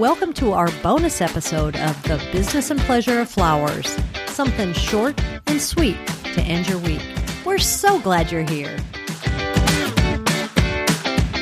Welcome 0.00 0.32
to 0.32 0.52
our 0.52 0.70
bonus 0.82 1.20
episode 1.20 1.76
of 1.76 2.02
The 2.04 2.16
Business 2.32 2.70
and 2.70 2.80
Pleasure 2.80 3.20
of 3.20 3.28
Flowers. 3.28 3.98
Something 4.28 4.72
short 4.72 5.22
and 5.46 5.60
sweet 5.60 5.98
to 6.06 6.40
end 6.40 6.66
your 6.70 6.78
week. 6.78 7.02
We're 7.44 7.58
so 7.58 8.00
glad 8.00 8.32
you're 8.32 8.48
here. 8.48 8.78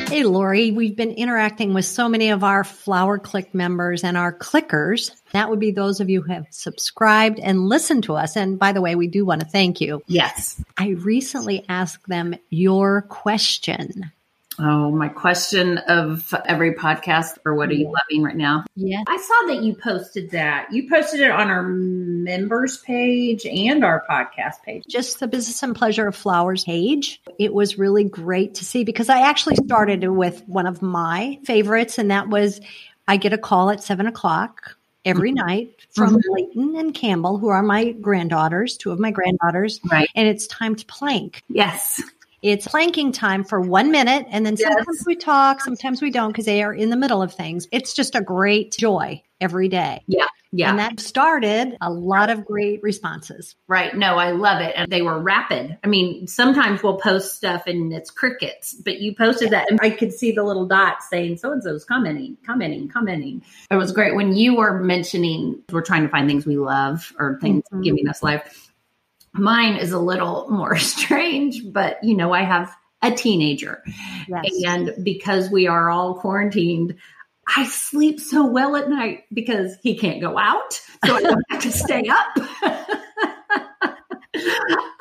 Hey, 0.09 0.23
Lori, 0.23 0.71
we've 0.71 0.97
been 0.97 1.11
interacting 1.11 1.73
with 1.73 1.85
so 1.85 2.09
many 2.09 2.31
of 2.31 2.43
our 2.43 2.65
Flower 2.65 3.17
Clique 3.17 3.55
members 3.55 4.03
and 4.03 4.17
our 4.17 4.37
Cliquers. 4.37 5.15
That 5.31 5.49
would 5.49 5.61
be 5.61 5.71
those 5.71 6.01
of 6.01 6.09
you 6.09 6.21
who 6.21 6.33
have 6.33 6.47
subscribed 6.49 7.39
and 7.39 7.69
listened 7.69 8.03
to 8.03 8.15
us. 8.15 8.35
And 8.35 8.59
by 8.59 8.73
the 8.73 8.81
way, 8.81 8.95
we 8.95 9.07
do 9.07 9.23
want 9.23 9.39
to 9.39 9.47
thank 9.47 9.79
you. 9.79 10.03
Yes. 10.05 10.61
I 10.77 10.89
recently 10.89 11.63
asked 11.69 12.09
them 12.09 12.35
your 12.49 13.03
question. 13.03 14.11
Oh, 14.59 14.91
my 14.91 15.07
question 15.07 15.77
of 15.77 16.33
every 16.45 16.73
podcast, 16.73 17.37
or 17.45 17.55
what 17.55 17.69
are 17.69 17.73
you 17.73 17.85
loving 17.85 18.23
right 18.23 18.35
now? 18.35 18.65
Yeah. 18.75 19.03
I 19.07 19.17
saw 19.17 19.47
that 19.53 19.63
you 19.63 19.73
posted 19.75 20.31
that. 20.31 20.67
You 20.71 20.89
posted 20.89 21.21
it 21.21 21.31
on 21.31 21.49
our 21.49 21.63
members 21.63 22.77
page 22.77 23.45
and 23.45 23.83
our 23.85 24.03
podcast 24.09 24.61
page. 24.63 24.83
Just 24.87 25.19
the 25.19 25.27
Business 25.27 25.63
and 25.63 25.75
Pleasure 25.75 26.07
of 26.07 26.15
Flowers 26.15 26.65
page. 26.65 27.21
It 27.37 27.53
was 27.53 27.77
really 27.77 28.03
great 28.03 28.55
to 28.55 28.65
see 28.65 28.83
because 28.83 29.09
I 29.09 29.21
actually 29.21 29.55
started 29.55 30.03
with 30.07 30.43
one 30.47 30.67
of 30.67 30.81
my 30.81 31.39
favorites, 31.45 31.97
and 31.97 32.11
that 32.11 32.27
was 32.29 32.59
I 33.07 33.17
get 33.17 33.33
a 33.33 33.37
call 33.37 33.69
at 33.69 33.81
seven 33.81 34.07
o'clock 34.07 34.75
every 35.05 35.31
Mm-hmm. 35.31 35.47
night 35.47 35.75
from 35.95 36.19
Layton 36.29 36.75
and 36.75 36.93
Campbell, 36.93 37.37
who 37.37 37.47
are 37.47 37.63
my 37.63 37.93
granddaughters, 37.93 38.75
two 38.77 38.91
of 38.91 38.99
my 38.99 39.11
granddaughters. 39.11 39.79
Right. 39.89 40.09
And 40.13 40.27
it's 40.27 40.45
time 40.47 40.75
to 40.75 40.85
plank. 40.85 41.41
Yes. 41.47 42.03
It's 42.41 42.67
planking 42.67 43.11
time 43.11 43.43
for 43.43 43.59
one 43.59 43.91
minute, 43.91 44.25
and 44.29 44.45
then 44.45 44.55
Yes. 44.57 44.71
sometimes 44.73 45.03
we 45.05 45.15
talk, 45.15 45.61
sometimes 45.61 46.01
we 46.01 46.09
don't 46.11 46.29
because 46.31 46.45
they 46.45 46.63
are 46.63 46.73
in 46.73 46.89
the 46.89 46.95
middle 46.95 47.21
of 47.21 47.33
things. 47.33 47.67
It's 47.71 47.93
just 47.93 48.15
a 48.15 48.21
great 48.21 48.71
joy 48.77 49.21
every 49.41 49.67
day. 49.69 50.01
Yeah. 50.07 50.25
Yeah. 50.51 50.69
And 50.71 50.79
that 50.79 50.99
started 50.99 51.77
a 51.79 51.91
lot 51.91 52.29
of 52.29 52.43
great 52.43 52.81
responses. 52.81 53.55
right. 53.67 53.95
No, 53.95 54.15
I 54.15 54.31
love 54.31 54.61
it. 54.61 54.73
And 54.75 54.91
they 54.91 55.01
were 55.03 55.19
rapid. 55.19 55.77
I 55.83 55.87
mean, 55.87 56.25
sometimes 56.27 56.81
we'll 56.81 56.97
post 56.97 57.35
stuff 57.37 57.67
and 57.67 57.93
it's 57.93 58.09
crickets, 58.09 58.73
but 58.73 58.99
you 58.99 59.13
posted 59.15 59.51
that 59.51 59.69
and 59.69 59.79
I 59.81 59.91
could 59.91 60.11
see 60.11 60.31
the 60.31 60.43
little 60.43 60.65
dots 60.65 61.07
saying 61.09 61.37
so 61.37 61.51
and 61.51 61.61
so's 61.63 61.85
commenting, 61.85 62.35
commenting, 62.45 62.87
commenting. 62.89 63.43
It 63.69 63.75
was 63.75 63.91
great 63.91 64.15
when 64.15 64.35
you 64.35 64.55
were 64.55 64.79
mentioning 64.79 65.61
we're 65.71 65.83
trying 65.83 66.03
to 66.03 66.09
find 66.09 66.27
things 66.27 66.45
we 66.45 66.57
love 66.57 67.13
or 67.19 67.37
things 67.41 67.63
Mhm. 67.71 67.83
giving 67.83 68.07
us 68.09 68.23
life. 68.23 68.68
Mine 69.33 69.75
is 69.75 69.91
a 69.91 69.99
little 69.99 70.47
more 70.51 70.77
strange, 70.77 71.61
but 71.71 72.03
you 72.03 72.15
know, 72.15 72.33
I 72.33 72.43
have 72.43 72.75
a 73.01 73.11
teenager. 73.11 73.83
Yes. 74.27 74.45
And 74.65 74.93
because 75.03 75.49
we 75.49 75.67
are 75.67 75.89
all 75.89 76.15
quarantined, 76.15 76.95
I 77.55 77.65
sleep 77.65 78.19
so 78.19 78.45
well 78.45 78.75
at 78.75 78.89
night 78.89 79.23
because 79.33 79.77
he 79.81 79.97
can't 79.97 80.21
go 80.21 80.37
out. 80.37 80.73
So 81.05 81.15
I 81.15 81.21
don't 81.21 81.43
have 81.49 81.61
to 81.63 81.71
stay 81.71 82.07
up. 82.09 82.27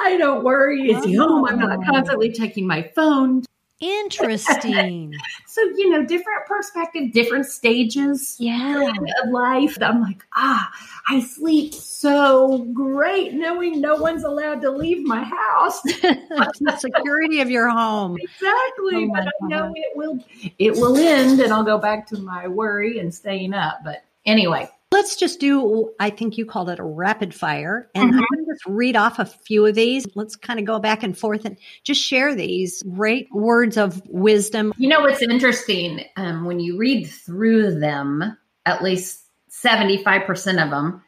I 0.00 0.16
don't 0.18 0.44
worry. 0.44 0.90
Is 0.90 1.04
he 1.04 1.14
home? 1.14 1.44
I'm 1.44 1.58
not 1.58 1.84
constantly 1.84 2.32
checking 2.32 2.66
my 2.66 2.90
phone. 2.94 3.42
Interesting. 3.80 5.14
So, 5.46 5.62
you 5.62 5.90
know, 5.90 6.04
different 6.04 6.46
perspective, 6.46 7.10
different 7.10 7.46
stages 7.46 8.36
yeah. 8.38 8.92
of 9.24 9.30
life. 9.30 9.76
I'm 9.80 10.00
like, 10.00 10.24
ah, 10.34 10.70
I 11.08 11.20
sleep 11.20 11.74
so 11.74 12.58
great 12.72 13.32
knowing 13.32 13.80
no 13.80 13.96
one's 13.96 14.22
allowed 14.22 14.60
to 14.60 14.70
leave 14.70 15.04
my 15.04 15.24
house. 15.24 15.82
the 15.82 16.76
security 16.78 17.40
of 17.40 17.50
your 17.50 17.68
home. 17.70 18.18
Exactly. 18.20 19.06
Oh 19.06 19.10
but 19.12 19.26
I 19.26 19.48
know 19.48 19.72
it 19.74 19.96
will 19.96 20.24
it 20.58 20.74
will 20.74 20.96
end 20.96 21.40
and 21.40 21.52
I'll 21.52 21.64
go 21.64 21.78
back 21.78 22.06
to 22.08 22.18
my 22.18 22.46
worry 22.46 23.00
and 23.00 23.12
staying 23.12 23.52
up. 23.52 23.80
But 23.82 24.04
anyway, 24.24 24.68
Let's 24.90 25.16
just 25.16 25.38
do, 25.38 25.92
I 26.00 26.08
think 26.08 26.38
you 26.38 26.46
called 26.46 26.70
it 26.70 26.78
a 26.78 26.82
rapid 26.84 27.34
fire. 27.34 27.91
And 27.94 28.14
Mhm. 28.14 28.24
I'm 28.32 28.38
just 28.58 28.66
read 28.66 28.96
off 28.96 29.19
a 29.19 29.24
few 29.24 29.66
of 29.66 29.74
these. 29.74 30.06
Let's 30.14 30.36
kind 30.36 30.58
of 30.58 30.64
go 30.64 30.78
back 30.78 31.02
and 31.02 31.16
forth 31.16 31.44
and 31.44 31.56
just 31.84 32.00
share 32.02 32.34
these 32.34 32.82
great 32.82 33.28
words 33.32 33.76
of 33.76 34.02
wisdom. 34.08 34.72
you 34.76 34.88
know 34.88 35.00
what's 35.00 35.22
interesting? 35.22 36.04
Um, 36.16 36.44
when 36.44 36.60
you 36.60 36.76
read 36.76 37.06
through 37.06 37.78
them, 37.78 38.36
at 38.66 38.82
least 38.82 39.24
75% 39.50 40.62
of 40.62 40.70
them 40.70 41.02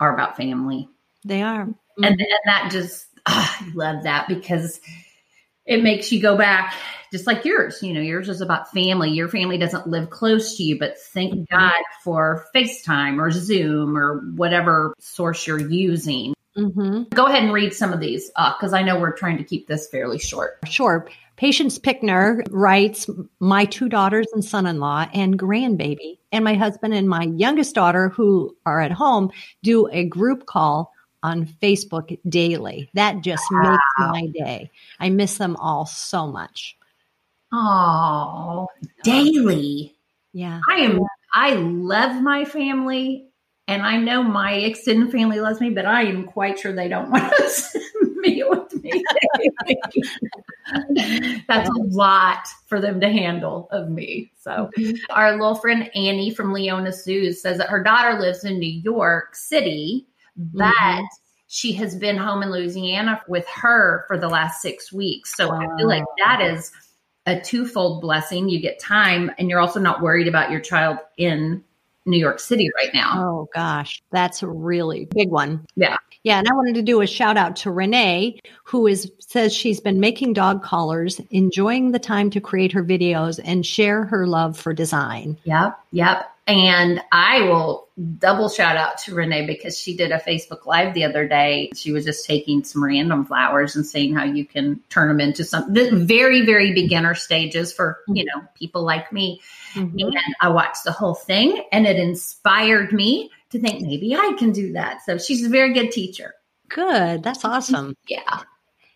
are 0.00 0.12
about 0.12 0.36
family. 0.36 0.88
They 1.24 1.42
are. 1.42 1.62
And, 1.62 1.76
and 1.98 2.26
that 2.44 2.70
just, 2.70 3.06
ah, 3.26 3.58
I 3.60 3.72
love 3.74 4.04
that 4.04 4.28
because 4.28 4.80
it 5.66 5.82
makes 5.82 6.12
you 6.12 6.20
go 6.20 6.36
back 6.36 6.74
just 7.10 7.26
like 7.26 7.44
yours. 7.44 7.82
You 7.82 7.92
know, 7.92 8.00
yours 8.00 8.28
is 8.28 8.40
about 8.40 8.70
family. 8.72 9.10
Your 9.10 9.28
family 9.28 9.58
doesn't 9.58 9.86
live 9.86 10.10
close 10.10 10.56
to 10.56 10.62
you, 10.62 10.78
but 10.78 10.98
thank 10.98 11.48
God 11.50 11.82
for 12.04 12.44
FaceTime 12.54 13.20
or 13.20 13.30
Zoom 13.30 13.96
or 13.96 14.20
whatever 14.34 14.94
source 14.98 15.46
you're 15.46 15.58
using. 15.70 16.34
Hmm 16.58 17.02
Go 17.14 17.26
ahead 17.26 17.44
and 17.44 17.52
read 17.52 17.72
some 17.72 17.92
of 17.92 18.00
these 18.00 18.30
uh, 18.36 18.52
because 18.56 18.72
I 18.72 18.82
know 18.82 18.98
we're 18.98 19.16
trying 19.16 19.38
to 19.38 19.44
keep 19.44 19.68
this 19.68 19.88
fairly 19.88 20.18
short. 20.18 20.58
Sure. 20.66 21.08
Patience 21.36 21.78
Pickner 21.78 22.42
writes, 22.50 23.08
My 23.38 23.64
two 23.64 23.88
daughters 23.88 24.26
and 24.32 24.44
son 24.44 24.66
in 24.66 24.80
law 24.80 25.06
and 25.14 25.38
grandbaby, 25.38 26.18
and 26.32 26.44
my 26.44 26.54
husband 26.54 26.94
and 26.94 27.08
my 27.08 27.22
youngest 27.22 27.76
daughter, 27.76 28.08
who 28.08 28.56
are 28.66 28.80
at 28.80 28.90
home, 28.90 29.30
do 29.62 29.88
a 29.92 30.04
group 30.04 30.46
call 30.46 30.92
on 31.22 31.46
Facebook 31.46 32.18
daily. 32.28 32.90
That 32.94 33.22
just 33.22 33.44
makes 33.52 33.82
my 33.98 34.26
day. 34.34 34.70
I 34.98 35.10
miss 35.10 35.38
them 35.38 35.54
all 35.56 35.86
so 35.86 36.26
much. 36.26 36.76
Oh, 37.52 38.66
daily. 39.04 39.94
Yeah. 40.32 40.60
I 40.68 40.80
am. 40.80 41.00
I 41.32 41.54
love 41.54 42.20
my 42.20 42.44
family, 42.44 43.28
and 43.68 43.82
I 43.82 43.98
know 43.98 44.22
my 44.22 44.54
extended 44.54 45.12
family 45.12 45.40
loves 45.40 45.60
me, 45.60 45.68
but 45.68 45.84
I 45.84 46.04
am 46.04 46.24
quite 46.24 46.58
sure 46.58 46.72
they 46.72 46.88
don't 46.88 47.10
want 47.10 47.32
to 47.36 47.80
meet 48.16 48.48
with 48.48 48.82
me. 48.82 49.04
That's 51.48 51.68
a 51.68 51.82
lot 51.82 52.46
for 52.66 52.80
them 52.80 52.98
to 53.00 53.08
handle 53.10 53.68
of 53.70 53.90
me. 53.90 54.32
So, 54.40 54.70
our 55.10 55.32
little 55.32 55.54
friend 55.54 55.90
Annie 55.94 56.34
from 56.34 56.52
Leona 56.54 56.92
Sioux 56.92 57.32
says 57.32 57.58
that 57.58 57.68
her 57.68 57.82
daughter 57.82 58.18
lives 58.18 58.42
in 58.42 58.58
New 58.58 58.80
York 58.80 59.36
City, 59.36 60.06
but 60.36 60.72
Mhm. 60.74 61.04
she 61.46 61.72
has 61.72 61.94
been 61.94 62.16
home 62.16 62.42
in 62.42 62.50
Louisiana 62.50 63.20
with 63.28 63.46
her 63.48 64.04
for 64.08 64.16
the 64.16 64.28
last 64.28 64.62
six 64.62 64.90
weeks. 64.92 65.36
So, 65.36 65.50
I 65.52 65.66
feel 65.76 65.88
like 65.88 66.04
that 66.24 66.40
is 66.40 66.72
a 67.26 67.38
twofold 67.38 68.00
blessing. 68.00 68.48
You 68.48 68.60
get 68.60 68.78
time, 68.78 69.30
and 69.38 69.50
you're 69.50 69.60
also 69.60 69.78
not 69.78 70.00
worried 70.00 70.26
about 70.28 70.50
your 70.50 70.60
child 70.60 70.96
in 71.18 71.62
New 72.08 72.18
York 72.18 72.40
City 72.40 72.70
right 72.76 72.92
now. 72.92 73.12
Oh 73.16 73.48
gosh, 73.54 74.02
that's 74.10 74.42
a 74.42 74.48
really 74.48 75.06
big 75.06 75.30
one. 75.30 75.66
Yeah. 75.76 75.96
Yeah, 76.24 76.38
and 76.38 76.48
I 76.48 76.52
wanted 76.52 76.74
to 76.74 76.82
do 76.82 77.00
a 77.00 77.06
shout 77.06 77.36
out 77.36 77.56
to 77.56 77.70
Renee, 77.70 78.40
who 78.64 78.86
is 78.86 79.10
says 79.20 79.54
she's 79.54 79.80
been 79.80 80.00
making 80.00 80.32
dog 80.32 80.62
collars, 80.62 81.20
enjoying 81.30 81.92
the 81.92 81.98
time 81.98 82.30
to 82.30 82.40
create 82.40 82.72
her 82.72 82.84
videos 82.84 83.38
and 83.42 83.64
share 83.64 84.04
her 84.04 84.26
love 84.26 84.58
for 84.58 84.74
design. 84.74 85.38
Yep, 85.44 85.78
yep. 85.92 86.30
And 86.48 87.02
I 87.12 87.42
will 87.42 87.88
double 88.18 88.48
shout 88.48 88.78
out 88.78 88.96
to 88.98 89.14
Renee 89.14 89.46
because 89.46 89.78
she 89.78 89.94
did 89.94 90.12
a 90.12 90.18
Facebook 90.18 90.64
Live 90.64 90.94
the 90.94 91.04
other 91.04 91.28
day. 91.28 91.70
She 91.74 91.92
was 91.92 92.06
just 92.06 92.24
taking 92.24 92.64
some 92.64 92.82
random 92.82 93.26
flowers 93.26 93.76
and 93.76 93.84
seeing 93.84 94.14
how 94.14 94.24
you 94.24 94.46
can 94.46 94.80
turn 94.88 95.08
them 95.08 95.20
into 95.20 95.44
some 95.44 95.74
the 95.74 95.90
very, 95.94 96.46
very 96.46 96.72
beginner 96.72 97.14
stages 97.14 97.70
for, 97.70 97.98
you 98.08 98.24
know, 98.24 98.42
people 98.54 98.82
like 98.82 99.12
me. 99.12 99.42
Mhm. 99.74 100.00
And 100.00 100.34
I 100.40 100.48
watched 100.48 100.84
the 100.84 100.92
whole 100.92 101.14
thing 101.14 101.62
and 101.70 101.86
it 101.86 101.96
inspired 101.96 102.94
me 102.94 103.30
to 103.50 103.60
think 103.60 103.82
maybe 103.82 104.16
I 104.16 104.34
can 104.38 104.50
do 104.50 104.72
that. 104.72 105.04
So 105.04 105.18
she's 105.18 105.44
a 105.44 105.50
very 105.50 105.74
good 105.74 105.92
teacher. 105.92 106.32
Good, 106.68 107.22
that's 107.22 107.44
awesome. 107.44 107.94
Yeah. 108.08 108.40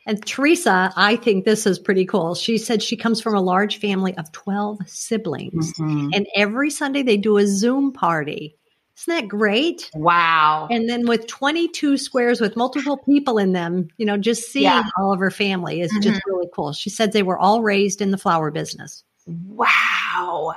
And 0.07 0.25
Teresa, 0.27 0.93
I 0.97 1.17
think 1.17 1.45
this 1.45 1.67
is 1.67 1.79
pretty 1.79 2.05
cool. 2.05 2.35
She 2.35 2.59
said 2.59 2.83
she 2.83 2.97
comes 2.97 3.21
from 3.21 3.35
a 3.35 3.41
large 3.41 3.79
family 3.79 4.17
of 4.17 4.31
12 4.33 4.79
siblings, 4.87 5.73
Mhm. 5.75 6.11
and 6.15 6.27
every 6.35 6.71
Sunday 6.71 7.03
they 7.03 7.17
do 7.17 7.39
a 7.39 7.47
Zoom 7.47 7.93
party. 7.93 8.57
Isn't 8.99 9.15
that 9.23 9.29
great? 9.29 9.91
Wow. 9.95 10.69
And 10.71 10.89
then 10.89 11.07
with 11.07 11.27
22 11.27 11.97
squares 11.97 12.41
with 12.41 12.57
multiple 12.57 12.99
people 12.99 13.39
in 13.39 13.53
them, 13.53 13.89
you 13.97 14.07
know, 14.07 14.17
just 14.17 14.51
seeing 14.53 14.65
Yeah. 14.65 14.83
all 14.99 15.13
of 15.13 15.19
her 15.19 15.31
family 15.31 15.81
is 15.81 15.91
just 16.03 16.21
really 16.27 16.49
cool. 16.55 16.73
She 16.73 16.91
said 16.91 17.13
they 17.13 17.23
were 17.23 17.39
all 17.39 17.63
raised 17.63 18.01
in 18.01 18.11
the 18.11 18.19
flower 18.19 18.51
business. 18.51 19.03
Wow. 19.27 20.55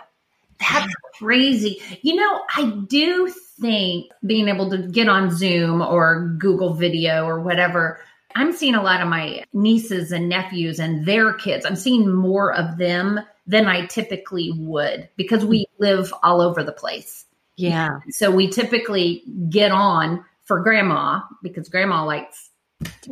That's 0.59 0.93
crazy. 1.17 1.81
You 2.01 2.15
know, 2.15 2.41
I 2.55 2.71
do 2.87 3.29
think 3.59 4.11
being 4.25 4.47
able 4.47 4.69
to 4.69 4.77
get 4.79 5.07
on 5.07 5.31
Zoom 5.31 5.81
or 5.81 6.35
Google 6.37 6.73
Video 6.73 7.25
or 7.25 7.39
whatever, 7.39 7.99
I'm 8.35 8.51
seeing 8.51 8.75
a 8.75 8.83
lot 8.83 9.01
of 9.01 9.07
my 9.07 9.43
nieces 9.53 10.11
and 10.11 10.27
nephews 10.27 10.79
and 10.79 11.05
their 11.05 11.33
kids. 11.33 11.65
I'm 11.65 11.77
seeing 11.77 12.13
more 12.13 12.53
of 12.53 12.77
them 12.77 13.21
than 13.47 13.67
I 13.67 13.85
typically 13.85 14.51
would 14.57 15.09
because 15.15 15.45
we 15.45 15.65
live 15.79 16.13
all 16.21 16.41
over 16.41 16.63
the 16.63 16.73
place. 16.73 17.25
Yeah. 17.55 17.99
So 18.09 18.29
we 18.31 18.49
typically 18.49 19.23
get 19.49 19.71
on 19.71 20.23
for 20.43 20.59
grandma 20.59 21.21
because 21.41 21.69
grandma 21.69 22.03
likes 22.03 22.49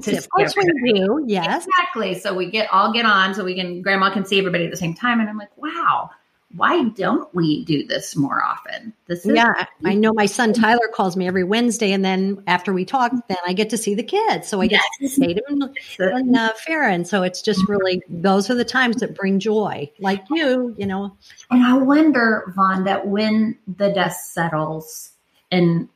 to 0.02 0.18
of 0.18 0.30
course 0.30 0.54
see 0.54 0.62
we 0.84 0.94
do. 0.94 1.24
Yes. 1.25 1.66
Exactly. 1.66 2.20
So 2.20 2.34
we 2.34 2.52
get 2.52 2.72
all 2.72 2.92
get 2.92 3.06
on 3.06 3.34
so 3.34 3.46
we 3.46 3.56
can 3.56 3.81
grandma 3.81 4.12
can 4.12 4.25
see 4.25 4.38
everybody 4.38 4.66
at 4.66 4.72
the 4.72 4.78
same 4.78 4.94
time. 4.94 5.22
And 5.22 5.30
I'm 5.30 5.38
like, 5.38 5.56
wow, 5.58 6.10
why 6.56 6.84
don't 6.90 7.34
we 7.34 7.66
do 7.66 7.86
this 7.86 8.16
more 8.16 8.44
often? 8.44 8.94
This 9.08 9.26
is 9.26 9.36
yeah, 9.36 9.66
I 9.84 9.96
know 9.96 10.14
my 10.14 10.28
son 10.28 10.54
Tyler 10.54 10.88
calls 10.94 11.18
me 11.18 11.28
every 11.28 11.44
Wednesday, 11.44 11.92
and 11.92 12.06
then 12.06 12.44
after 12.46 12.72
we 12.72 12.86
talk, 12.86 13.12
then 13.28 13.38
I 13.46 13.54
get 13.54 13.72
to 13.72 13.78
see 13.78 13.96
the 13.96 14.04
kids. 14.04 14.48
So 14.48 14.62
I 14.62 14.68
get 14.68 14.82
yes. 15.00 15.16
to 15.16 15.16
see 15.16 15.34
them 15.34 15.74
and 16.00 16.36
uh, 16.36 16.54
Farron. 16.54 17.06
So 17.06 17.24
it's 17.24 17.42
just 17.42 17.68
really 17.68 18.04
those 18.08 18.50
are 18.50 18.56
the 18.56 18.66
times 18.66 18.98
that 18.98 19.16
bring 19.16 19.40
joy, 19.40 19.92
like 20.00 20.24
you, 20.30 20.76
you 20.78 20.86
know. 20.86 21.18
And 21.50 21.64
I 21.64 21.74
wonder, 21.78 22.54
Vaughn, 22.56 22.84
that 22.84 23.08
when 23.08 23.58
the 23.68 23.90
dust 23.90 24.34
settles 24.34 25.12
and 25.52 25.90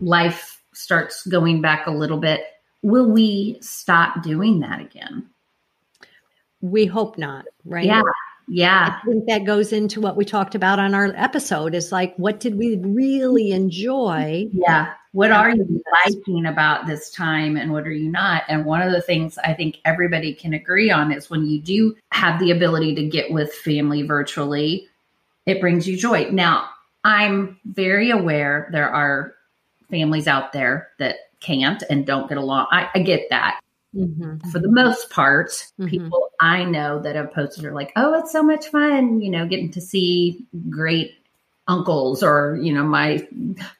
life 0.00 0.62
starts 0.74 1.26
going 1.26 1.62
back 1.62 1.86
a 1.86 1.90
little 1.90 2.18
bit, 2.18 2.42
will 2.82 3.10
we 3.10 3.56
stop 3.62 4.22
doing 4.22 4.60
that 4.60 4.80
again? 4.80 5.30
We 6.60 6.84
hope 6.84 7.16
not, 7.16 7.46
right? 7.64 7.84
Yeah. 7.84 8.02
Yeah. 8.48 9.00
I 9.02 9.06
think 9.06 9.26
that 9.26 9.44
goes 9.44 9.72
into 9.72 10.00
what 10.00 10.16
we 10.16 10.24
talked 10.24 10.54
about 10.54 10.78
on 10.78 10.94
our 10.94 11.12
episode 11.16 11.74
is 11.74 11.90
like, 11.90 12.14
what 12.16 12.40
did 12.40 12.56
we 12.56 12.76
really 12.76 13.52
enjoy? 13.52 14.48
Yeah. 14.52 14.92
What 15.12 15.32
are 15.32 15.50
you 15.50 15.82
liking 16.04 16.46
about 16.46 16.86
this 16.86 17.10
time 17.10 17.56
and 17.56 17.72
what 17.72 17.86
are 17.86 17.92
you 17.92 18.10
not? 18.10 18.42
And 18.48 18.64
one 18.64 18.82
of 18.82 18.92
the 18.92 19.00
things 19.00 19.38
I 19.38 19.54
think 19.54 19.80
everybody 19.84 20.34
can 20.34 20.52
agree 20.52 20.90
on 20.90 21.10
is 21.10 21.30
when 21.30 21.46
you 21.46 21.58
do 21.58 21.96
have 22.12 22.38
the 22.38 22.50
ability 22.50 22.94
to 22.96 23.04
get 23.04 23.30
with 23.30 23.52
family 23.52 24.02
virtually, 24.02 24.88
it 25.46 25.60
brings 25.60 25.88
you 25.88 25.96
joy. 25.96 26.28
Now, 26.30 26.68
I'm 27.02 27.58
very 27.64 28.10
aware 28.10 28.68
there 28.72 28.90
are 28.90 29.34
families 29.90 30.26
out 30.26 30.52
there 30.52 30.88
that 30.98 31.16
can't 31.40 31.82
and 31.88 32.06
don't 32.06 32.28
get 32.28 32.38
along. 32.38 32.66
I, 32.70 32.90
I 32.94 32.98
get 32.98 33.30
that. 33.30 33.60
Mm-hmm. 33.96 34.50
For 34.50 34.58
the 34.58 34.70
most 34.70 35.10
part, 35.10 35.48
mm-hmm. 35.50 35.88
people 35.88 36.28
I 36.40 36.64
know 36.64 37.00
that 37.00 37.16
have 37.16 37.32
posted 37.32 37.64
are 37.64 37.72
like, 37.72 37.92
oh, 37.96 38.18
it's 38.18 38.32
so 38.32 38.42
much 38.42 38.66
fun, 38.68 39.20
you 39.20 39.30
know, 39.30 39.46
getting 39.46 39.70
to 39.72 39.80
see 39.80 40.46
great 40.68 41.14
uncles 41.68 42.22
or, 42.22 42.58
you 42.62 42.72
know, 42.72 42.84
my 42.84 43.26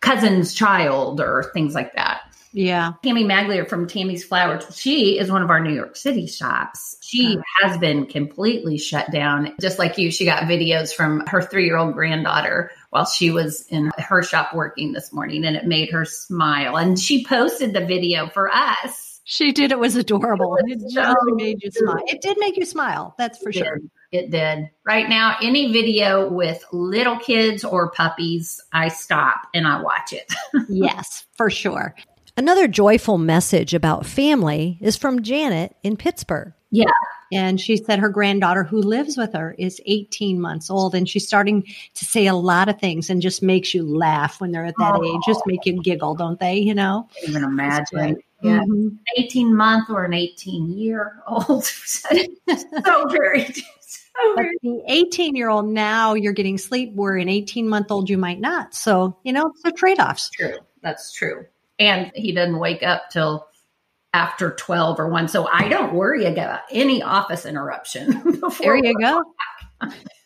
cousin's 0.01 0.55
child 0.55 1.21
or 1.21 1.51
things 1.55 1.75
like 1.75 1.95
that. 1.95 2.23
Yeah. 2.53 2.93
Tammy 3.05 3.23
Maglier 3.23 3.69
from 3.69 3.87
Tammy's 3.87 4.25
Flowers, 4.25 4.65
she 4.75 5.19
is 5.19 5.31
one 5.31 5.43
of 5.43 5.51
our 5.51 5.61
New 5.61 5.75
York 5.75 5.95
City 5.95 6.27
shops. 6.27 6.97
She 7.03 7.39
has 7.61 7.77
been 7.77 8.07
completely 8.07 8.79
shut 8.79 9.11
down. 9.11 9.53
Just 9.61 9.79
like 9.79 9.99
you, 9.99 10.11
she 10.11 10.25
got 10.25 10.45
videos 10.45 10.95
from 10.95 11.27
her 11.27 11.43
three 11.43 11.67
year 11.67 11.77
old 11.77 11.93
granddaughter 11.93 12.71
while 12.89 13.05
she 13.05 13.31
was 13.31 13.67
in 13.67 13.91
her 13.99 14.23
shop 14.23 14.55
working 14.55 14.93
this 14.93 15.13
morning 15.13 15.45
and 15.45 15.55
it 15.55 15.67
made 15.67 15.91
her 15.91 16.07
smile. 16.07 16.79
And 16.79 16.99
she 16.99 17.27
posted 17.27 17.75
the 17.75 17.85
video 17.85 18.29
for 18.29 18.51
us 18.51 19.16
she 19.29 19.51
did. 19.51 19.73
It 19.73 19.79
was 19.81 19.97
adorable. 19.97 20.57
It, 20.67 20.79
just 20.83 20.95
so 20.95 21.15
made 21.35 21.61
you 21.61 21.71
smile. 21.73 22.01
It 22.07 22.23
did 22.23 22.37
make 22.39 22.57
you 22.57 22.65
smile. 22.65 23.13
That's 23.19 23.39
for 23.39 23.49
it 23.49 23.57
sure. 23.57 23.79
Did. 23.79 23.91
It 24.13 24.31
did. 24.31 24.71
Right 24.87 25.09
now, 25.09 25.37
any 25.43 25.73
video 25.73 26.31
with 26.31 26.65
little 26.71 27.19
kids 27.19 27.65
or 27.65 27.91
puppies, 27.91 28.63
I 28.73 28.87
stop 28.87 29.49
and 29.53 29.67
I 29.67 29.83
watch 29.83 30.13
it. 30.13 30.33
yes, 30.69 31.27
for 31.37 31.51
sure. 31.51 31.97
Another 32.37 32.69
joyful 32.69 33.19
message 33.19 33.75
about 33.75 34.07
family 34.07 34.79
is 34.81 34.97
from 34.97 35.23
Janet 35.23 35.75
in 35.83 35.97
Pittsburgh. 35.97 36.53
Yeah. 36.71 36.85
And 37.33 37.61
she 37.61 37.77
said 37.77 37.99
her 37.99 38.09
granddaughter 38.09 38.63
who 38.63 38.81
lives 38.81 39.17
with 39.17 39.33
her 39.33 39.57
is 39.59 39.81
18 39.87 40.41
months 40.41 40.71
old 40.71 40.95
and 40.95 41.09
she's 41.09 41.27
starting 41.27 41.65
to 41.95 42.05
say 42.05 42.29
a 42.29 42.35
lot 42.35 42.69
of 42.69 42.79
things 42.79 43.11
and 43.11 43.21
just 43.21 43.43
makes 43.43 43.75
you 43.75 43.83
laugh 43.83 44.41
when 44.41 44.53
they're 44.53 44.67
at 44.67 44.75
that 44.79 44.95
oh. 44.95 45.05
age, 45.05 45.21
just 45.27 45.43
make 45.47 45.67
you 45.67 45.83
giggle, 45.83 46.15
don't 46.15 46.39
they? 46.39 46.59
You 46.59 46.75
know? 46.75 47.09
I 47.25 47.29
even 47.29 47.43
imagine. 47.43 48.23
Yeah. 48.43 48.61
Mm-hmm. 48.61 48.97
18 49.17 49.57
month 49.57 49.91
or 49.91 50.05
an 50.05 50.13
18 50.13 50.71
year 50.79 51.23
old. 51.27 51.65
so 51.65 52.09
very, 53.09 53.45
so 53.81 54.35
very. 54.37 54.57
the 54.63 54.83
18 54.89 55.35
year 55.35 55.49
old 55.49 55.67
now 55.67 56.15
you're 56.15 56.33
getting 56.33 56.59
sleep 56.59 56.93
where 56.95 57.17
an 57.17 57.29
18 57.29 57.69
month 57.69 57.91
old 57.91 58.11
you 58.11 58.19
might 58.19 58.41
not. 58.41 58.75
So, 58.75 59.17
you 59.25 59.33
know, 59.33 59.53
so 59.57 59.71
trade 59.71 59.99
offs. 59.99 60.31
True. 60.31 60.59
That's 60.83 61.13
true. 61.13 61.47
And 61.79 62.13
he 62.15 62.33
doesn't 62.33 62.59
wake 62.59 62.83
up 62.83 63.11
till 63.11 63.47
after 64.13 64.53
12 64.53 64.99
or 64.99 65.09
1. 65.09 65.29
So 65.29 65.47
I 65.47 65.69
don't 65.69 65.93
worry 65.93 66.25
about 66.25 66.61
any 66.71 67.03
office 67.03 67.45
interruption. 67.45 68.41
there 68.61 68.77
you 68.77 68.99
go. 68.99 69.23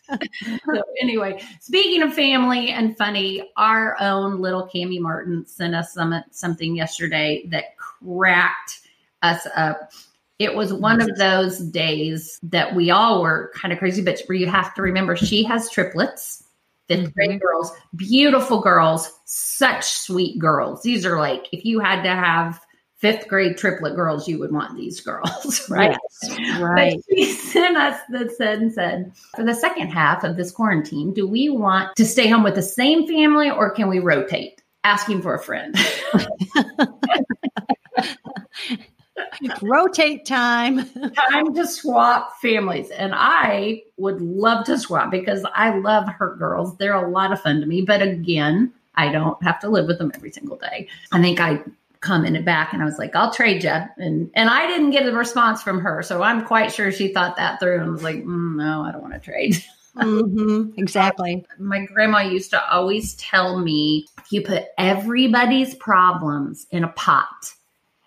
so 0.65 0.83
anyway, 1.01 1.41
speaking 1.59 2.01
of 2.01 2.13
family 2.13 2.69
and 2.69 2.97
funny, 2.97 3.51
our 3.57 3.95
own 3.99 4.41
little 4.41 4.67
Cami 4.67 4.99
Martin 4.99 5.45
sent 5.45 5.75
us 5.75 5.93
some 5.93 6.13
something 6.31 6.75
yesterday 6.75 7.45
that 7.49 7.77
cracked 7.77 8.79
us 9.21 9.47
up. 9.55 9.91
It 10.39 10.55
was 10.55 10.73
one 10.73 11.01
of 11.01 11.15
those 11.17 11.59
days 11.59 12.39
that 12.43 12.73
we 12.73 12.89
all 12.89 13.21
were 13.21 13.51
kind 13.53 13.71
of 13.71 13.77
crazy, 13.77 14.01
but 14.01 14.19
where 14.25 14.37
you 14.37 14.47
have 14.47 14.73
to 14.73 14.81
remember 14.81 15.15
she 15.15 15.43
has 15.43 15.69
triplets, 15.69 16.43
5th 16.89 17.13
mm-hmm. 17.13 17.37
girls, 17.37 17.71
beautiful 17.95 18.59
girls, 18.59 19.11
such 19.25 19.85
sweet 19.85 20.39
girls. 20.39 20.81
These 20.81 21.05
are 21.05 21.19
like, 21.19 21.47
if 21.51 21.63
you 21.63 21.79
had 21.79 22.01
to 22.03 22.09
have 22.09 22.59
fifth 23.01 23.27
grade 23.27 23.57
triplet 23.57 23.95
girls, 23.95 24.27
you 24.27 24.39
would 24.39 24.51
want 24.51 24.77
these 24.77 25.01
girls, 25.01 25.65
right? 25.69 25.97
Yes, 26.23 26.59
right. 26.61 27.01
But 27.09 27.17
she 27.17 27.25
sent 27.33 27.75
us 27.75 27.99
that 28.09 28.31
said 28.31 28.59
and 28.59 28.71
said, 28.71 29.11
for 29.35 29.43
the 29.43 29.55
second 29.55 29.89
half 29.89 30.23
of 30.23 30.37
this 30.37 30.51
quarantine, 30.51 31.13
do 31.13 31.27
we 31.27 31.49
want 31.49 31.95
to 31.97 32.05
stay 32.05 32.27
home 32.27 32.43
with 32.43 32.55
the 32.55 32.61
same 32.61 33.07
family 33.07 33.49
or 33.49 33.71
can 33.71 33.89
we 33.89 33.99
rotate? 33.99 34.61
Asking 34.83 35.21
for 35.21 35.35
a 35.35 35.39
friend. 35.39 35.75
rotate 39.61 40.25
time. 40.25 40.89
time 41.29 41.53
to 41.53 41.67
swap 41.67 42.41
families. 42.41 42.89
And 42.89 43.13
I 43.15 43.83
would 43.97 44.21
love 44.21 44.65
to 44.65 44.79
swap 44.79 45.11
because 45.11 45.45
I 45.53 45.77
love 45.77 46.07
her 46.07 46.35
girls. 46.35 46.77
They're 46.77 46.95
a 46.95 47.11
lot 47.11 47.31
of 47.31 47.39
fun 47.41 47.61
to 47.61 47.67
me. 47.67 47.81
But 47.81 48.01
again, 48.01 48.73
I 48.95 49.11
don't 49.11 49.41
have 49.43 49.59
to 49.59 49.69
live 49.69 49.85
with 49.85 49.99
them 49.99 50.11
every 50.15 50.31
single 50.31 50.57
day. 50.57 50.87
I 51.11 51.21
think 51.21 51.39
I 51.39 51.61
commented 52.01 52.43
back 52.43 52.73
and 52.73 52.81
I 52.81 52.85
was 52.85 52.97
like, 52.97 53.15
I'll 53.15 53.31
trade 53.31 53.63
you. 53.63 53.69
And 53.97 54.31
and 54.33 54.49
I 54.49 54.67
didn't 54.67 54.91
get 54.91 55.07
a 55.07 55.11
response 55.11 55.61
from 55.61 55.79
her. 55.81 56.03
So 56.03 56.21
I'm 56.21 56.45
quite 56.45 56.73
sure 56.73 56.91
she 56.91 57.13
thought 57.13 57.37
that 57.37 57.59
through 57.59 57.81
and 57.81 57.91
was 57.91 58.03
like, 58.03 58.17
mm, 58.17 58.55
no, 58.55 58.81
I 58.83 58.91
don't 58.91 59.01
want 59.01 59.13
to 59.13 59.19
trade. 59.19 59.63
mm-hmm, 59.95 60.79
exactly. 60.79 61.45
My 61.59 61.85
grandma 61.85 62.19
used 62.19 62.49
to 62.51 62.69
always 62.69 63.13
tell 63.15 63.59
me 63.59 64.07
if 64.19 64.31
you 64.31 64.41
put 64.41 64.65
everybody's 64.77 65.75
problems 65.75 66.65
in 66.71 66.83
a 66.83 66.89
pot, 66.89 67.53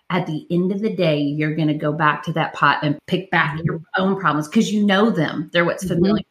at 0.09 0.27
the 0.27 0.45
end 0.51 0.71
of 0.71 0.81
the 0.81 0.95
day, 0.95 1.19
you're 1.19 1.55
going 1.55 1.67
to 1.67 1.73
go 1.73 1.91
back 1.91 2.23
to 2.23 2.33
that 2.33 2.53
pot 2.53 2.79
and 2.83 2.99
pick 3.07 3.31
back 3.31 3.55
mm-hmm. 3.55 3.65
your 3.65 3.81
own 3.97 4.19
problems 4.19 4.47
because 4.47 4.71
you 4.71 4.85
know 4.85 5.09
them. 5.09 5.49
They're 5.51 5.65
what's 5.65 5.83
mm-hmm. 5.83 5.95
familiar. 5.95 6.25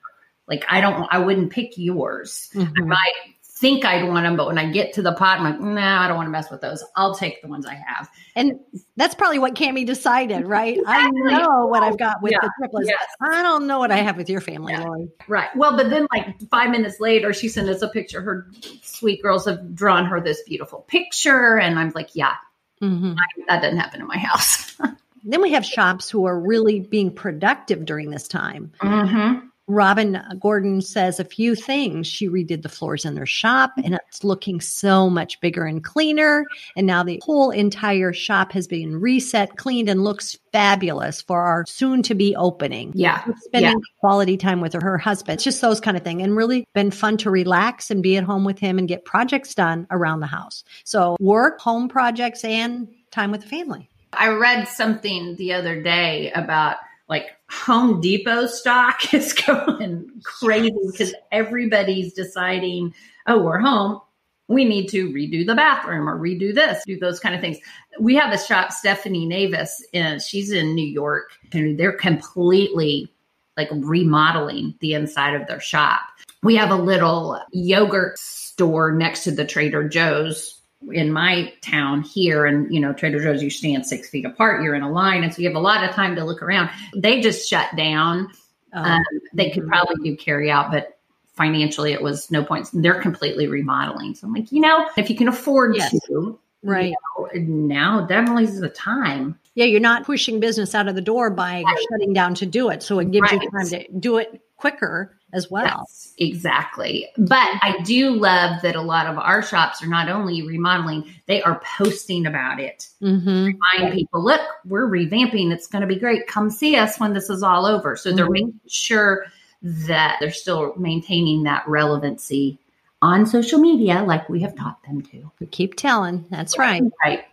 Like 0.46 0.64
I 0.69 0.81
don't, 0.81 1.08
I 1.11 1.19
wouldn't 1.19 1.50
pick 1.50 1.76
yours. 1.76 2.50
Mm-hmm. 2.54 2.83
I 2.83 2.85
might 2.85 3.34
think 3.56 3.84
I'd 3.84 4.08
want 4.08 4.25
them, 4.25 4.37
but 4.37 4.46
when 4.49 4.58
I 4.58 4.70
get 4.70 4.94
to 4.94 5.02
the 5.02 5.12
pot, 5.12 5.38
I'm 5.38 5.44
like, 5.44 5.61
no, 5.61 5.75
nah, 5.75 6.02
I 6.02 6.08
don't 6.08 6.16
want 6.16 6.26
to 6.26 6.30
mess 6.30 6.50
with 6.50 6.61
those. 6.61 6.82
I'll 6.96 7.14
take 7.14 7.40
the 7.40 7.46
ones 7.46 7.66
I 7.66 7.75
have. 7.75 8.11
And 8.34 8.58
that's 8.96 9.14
probably 9.14 9.38
what 9.38 9.54
Cami 9.54 9.87
decided, 9.87 10.46
right? 10.46 10.76
Exactly. 10.76 11.23
I 11.32 11.38
know 11.38 11.66
what 11.66 11.82
I've 11.82 11.96
got 11.96 12.20
with 12.20 12.32
yeah. 12.32 12.38
the 12.42 12.50
triplets. 12.58 12.88
Yes. 12.88 13.04
I 13.23 13.42
don't 13.42 13.66
know 13.68 13.78
what 13.78 13.92
I 13.92 13.99
have 13.99 14.16
with 14.16 14.28
your 14.28 14.40
family, 14.40 14.73
yeah. 14.73 14.82
Lori. 14.82 15.08
Right. 15.28 15.54
Well, 15.54 15.76
but 15.76 15.88
then 15.90 16.06
like 16.12 16.40
five 16.50 16.70
minutes 16.70 16.99
later, 16.99 17.32
she 17.32 17.49
sent 17.49 17.68
us 17.68 17.80
a 17.80 17.88
picture. 17.88 18.20
Her 18.20 18.50
sweet 18.82 19.23
girls 19.23 19.46
have 19.46 19.75
drawn 19.75 20.06
her 20.06 20.20
this 20.20 20.42
beautiful 20.42 20.80
picture. 20.80 21.56
And 21.56 21.78
I'm 21.78 21.92
like, 21.94 22.11
yeah, 22.14 22.34
mm-hmm. 22.82 23.12
I, 23.12 23.44
that 23.49 23.62
doesn't 23.62 23.78
happen 23.78 24.00
in 24.00 24.08
my 24.08 24.18
house. 24.18 24.76
then 25.25 25.40
we 25.40 25.52
have 25.52 25.64
shops 25.64 26.11
who 26.11 26.25
are 26.25 26.38
really 26.38 26.80
being 26.80 27.14
productive 27.14 27.84
during 27.84 28.11
this 28.11 28.26
time. 28.26 28.73
Mm-hmm. 28.80 29.46
Robin 29.66 30.21
Gordon 30.40 30.83
says 30.83 31.18
a 31.18 31.25
few 31.25 31.54
things. 31.54 32.06
She 32.06 32.28
redid 32.28 32.62
the 32.62 32.68
floors 32.68 33.04
in 33.04 33.14
their 33.14 33.26
shop 33.26 33.73
and 33.83 33.94
it's 33.94 34.23
looking 34.23 34.61
so 34.61 35.09
much 35.09 35.40
bigger 35.40 35.64
and 35.64 35.83
cleaner. 35.83 36.44
And 36.76 36.87
now 36.87 37.02
the 37.02 37.21
whole 37.25 37.50
entire 37.50 38.12
shop 38.12 38.52
has 38.52 38.66
been 38.66 39.00
reset, 39.00 39.56
cleaned, 39.56 39.88
and 39.88 40.04
looks 40.04 40.37
fabulous 40.52 41.23
for 41.23 41.40
our 41.40 41.64
soon 41.66 42.02
to 42.04 42.14
be 42.14 42.37
opening. 42.37 42.92
Yeah. 42.94 43.25
Spending 43.40 43.73
yeah. 43.73 43.99
quality 44.00 44.37
time 44.37 44.61
with 44.61 44.75
her, 44.75 44.80
her 44.80 44.99
husband. 44.99 45.37
It's 45.37 45.44
just 45.44 45.61
those 45.61 45.80
kind 45.80 45.97
of 45.97 46.02
thing. 46.02 46.21
And 46.21 46.37
really 46.37 46.66
been 46.75 46.90
fun 46.90 47.16
to 47.18 47.30
relax 47.30 47.90
and 47.90 48.02
be 48.02 48.16
at 48.16 48.25
home 48.25 48.44
with 48.44 48.59
him 48.59 48.78
and 48.78 48.87
get 48.87 49.04
projects 49.04 49.54
done 49.54 49.87
around 49.90 50.21
the 50.21 50.26
house. 50.26 50.62
So 50.85 51.16
work, 51.21 51.61
home 51.61 51.88
projects, 51.88 52.44
and 52.44 52.88
time 53.11 53.30
with 53.30 53.42
the 53.42 53.49
family. 53.49 53.88
I 54.12 54.28
read 54.28 54.68
something 54.68 55.37
the 55.37 55.54
other 55.54 55.83
day 55.83 56.30
about 56.33 56.76
like 57.09 57.30
Home 57.62 58.00
Depot 58.00 58.46
stock 58.46 59.14
is 59.14 59.32
going 59.32 60.11
crazy 60.23 60.75
because 60.90 61.14
everybody's 61.32 62.12
deciding, 62.12 62.94
oh, 63.26 63.42
we're 63.42 63.58
home. 63.58 64.00
We 64.49 64.66
need 64.66 64.88
to 64.88 65.08
redo 65.08 65.46
the 65.46 65.54
bathroom 65.54 66.06
or 66.06 66.18
redo 66.18 66.54
this, 66.54 66.82
do 66.84 66.99
those 66.99 67.18
kind 67.18 67.34
of 67.34 67.40
things. 67.40 67.58
We 67.99 68.14
have 68.16 68.32
a 68.32 68.38
shop, 68.38 68.73
Stephanie 68.73 69.25
Navis, 69.25 69.82
and 69.94 70.20
she's 70.20 70.52
in 70.52 70.75
New 70.75 70.87
York, 70.87 71.30
and 71.52 71.78
they're 71.78 71.96
completely 71.96 73.11
like 73.56 73.68
remodeling 73.73 74.75
the 74.80 74.94
inside 74.94 75.34
of 75.34 75.46
their 75.46 75.61
shop. 75.61 76.02
We 76.42 76.56
have 76.56 76.70
a 76.70 76.76
little 76.76 77.40
yogurt 77.52 78.18
store 78.18 78.92
next 78.92 79.25
to 79.25 79.30
the 79.30 79.46
Trader 79.46 79.88
Joe's 79.88 80.61
in 80.93 81.12
my 81.12 81.53
town 81.61 82.03
here 82.03 82.47
and 82.47 82.73
you 82.73 82.81
know 82.81 82.93
trader 82.93 83.23
joe's 83.23 83.43
you 83.43 83.50
stand 83.50 83.87
six 83.87 84.09
feet 84.11 84.25
apart 84.25 84.62
you're 84.62 84.75
in 84.75 84.83
a 84.83 84.91
line 84.91 85.25
and 85.25 85.33
so 85.33 85.41
you 85.41 85.49
have 85.49 85.57
a 85.57 85.61
lot 85.61 85.83
of 85.83 85.91
time 85.95 86.14
to 86.14 86.25
look 86.25 86.43
around 86.43 86.69
they 86.97 87.21
just 87.21 87.49
shut 87.49 87.75
down 87.76 88.29
oh. 88.75 88.83
um, 88.83 89.03
they 89.33 89.50
could 89.50 89.67
probably 89.67 90.11
do 90.11 90.17
carry 90.17 90.50
out 90.50 90.71
but 90.71 90.95
financially 91.35 91.93
it 91.93 92.03
was 92.03 92.31
no 92.31 92.45
points. 92.45 92.71
They're 92.73 93.00
completely 93.00 93.47
remodeling. 93.47 94.14
So 94.14 94.26
I'm 94.26 94.33
like, 94.33 94.50
you 94.53 94.61
know, 94.61 94.88
if 94.97 95.11
you 95.11 95.17
can 95.17 95.29
afford 95.29 95.76
Yes. 95.76 95.91
to, 96.07 96.38
Right. 96.62 96.95
you 97.35 97.41
know, 97.41 97.41
now 97.43 98.07
definitely 98.07 98.45
is 98.45 98.61
the 98.61 98.71
time. 98.71 99.38
Yeah, 99.55 99.67
you're 99.67 99.81
not 99.81 100.05
pushing 100.05 100.41
business 100.41 100.75
out 100.75 100.88
of 100.88 100.95
the 100.95 101.03
door 101.03 101.31
by 101.31 101.62
shutting 101.91 102.12
down 102.12 102.35
to 102.37 102.47
do 102.47 102.71
it. 102.71 102.83
So 102.83 102.99
it 103.00 103.11
gives 103.11 103.31
you 103.31 103.38
time 103.38 103.69
to 103.69 103.87
do 103.99 104.17
it 104.17 104.41
quicker 104.57 105.17
as 105.35 105.50
well. 105.50 105.85
Yes, 105.88 106.14
exactly. 106.17 107.09
But 107.19 107.49
I 107.61 107.81
do 107.85 108.11
love 108.11 108.62
that 108.62 108.76
a 108.76 108.81
lot 108.81 109.07
of 109.07 109.19
our 109.19 109.43
shops 109.43 109.83
are 109.83 109.88
not 109.88 110.09
only 110.09 110.47
remodeling, 110.47 111.12
they 111.26 111.43
are 111.43 111.61
posting 111.76 112.25
about 112.26 112.61
it. 112.61 112.88
Mm-hmm. 113.03 113.45
Remind 113.79 113.95
people, 113.95 114.25
look, 114.25 114.41
we're 114.64 114.88
revamping. 114.88 115.53
It's 115.53 115.67
going 115.67 115.83
to 115.83 115.88
be 115.88 115.99
great. 115.99 116.26
Come 116.26 116.49
see 116.49 116.76
us 116.76 116.99
when 116.99 117.12
this 117.12 117.29
is 117.29 117.43
all 117.43 117.67
over. 117.67 117.97
So 117.97 118.12
they're 118.12 118.26
Mhm. 118.26 118.33
making 118.33 118.61
sure 118.69 119.26
that 119.62 120.19
they're 120.21 120.31
still 120.31 120.75
maintaining 120.76 121.43
that 121.43 121.67
relevancy 121.69 122.59
on 123.03 123.26
social 123.26 123.59
media 123.59 124.03
like 124.05 124.29
we 124.29 124.41
have 124.41 124.55
taught 124.55 124.83
them 124.85 125.03
to. 125.03 125.31
We 125.41 125.47
keep 125.47 125.75
telling. 125.75 126.26
That's 126.31 126.57
right. 126.59 126.83
Right. 127.05 127.25